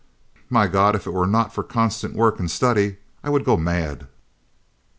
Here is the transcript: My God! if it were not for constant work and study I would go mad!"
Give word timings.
My 0.49 0.65
God! 0.65 0.95
if 0.95 1.05
it 1.05 1.13
were 1.13 1.27
not 1.27 1.53
for 1.53 1.61
constant 1.63 2.15
work 2.15 2.39
and 2.39 2.49
study 2.49 2.97
I 3.23 3.29
would 3.29 3.45
go 3.45 3.55
mad!" 3.55 4.07